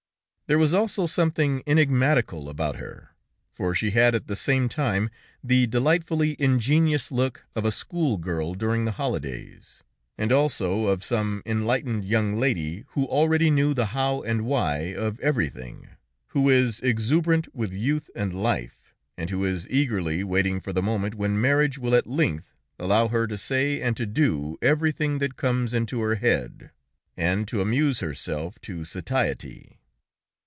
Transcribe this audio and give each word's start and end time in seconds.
There 0.47 0.57
was 0.59 0.73
also 0.73 1.07
something 1.07 1.63
enigmatical 1.65 2.49
about 2.49 2.75
her, 2.75 3.15
for 3.53 3.73
she 3.73 3.91
had 3.91 4.13
at 4.13 4.27
the 4.27 4.35
same 4.35 4.67
time 4.67 5.09
the 5.41 5.65
delightfully 5.65 6.35
ingenuous 6.39 7.09
look 7.09 7.45
of 7.55 7.63
a 7.63 7.71
school 7.71 8.17
girl 8.17 8.53
during 8.53 8.83
the 8.83 8.91
holidays, 8.91 9.81
and 10.17 10.29
also 10.29 10.87
of 10.87 11.05
some 11.05 11.41
enlightened 11.45 12.03
young 12.03 12.37
lady, 12.37 12.83
who 12.89 13.05
already 13.05 13.49
knew 13.49 13.73
the 13.73 13.85
how 13.95 14.23
and 14.23 14.41
the 14.41 14.43
why 14.43 14.93
of 14.93 15.21
everything, 15.21 15.87
who 16.31 16.49
is 16.49 16.81
exuberant 16.81 17.47
with 17.55 17.73
youth 17.73 18.09
and 18.13 18.33
life, 18.33 18.93
and 19.17 19.29
who 19.29 19.45
is 19.45 19.69
eagerly 19.69 20.21
waiting 20.21 20.59
for 20.59 20.73
the 20.73 20.83
moment 20.83 21.15
when 21.15 21.39
marriage 21.39 21.77
will 21.79 21.95
at 21.95 22.07
length 22.07 22.57
allow 22.77 23.07
her 23.07 23.25
to 23.25 23.37
say 23.37 23.79
and 23.79 23.95
to 23.95 24.05
do 24.05 24.57
everything 24.61 25.19
that 25.19 25.37
comes 25.37 25.73
into 25.73 26.01
her 26.01 26.15
head, 26.15 26.71
and 27.15 27.47
to 27.47 27.61
amuse 27.61 28.01
herself 28.01 28.59
to 28.59 28.83
satiety. 28.83 29.77